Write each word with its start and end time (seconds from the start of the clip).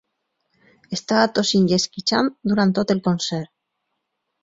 Estava 0.97 1.27
tossint 1.35 1.69
i 1.73 1.77
esquitxant 1.79 2.35
durant 2.53 2.77
tot 2.81 2.97
el 2.99 3.07
concert. 3.11 3.57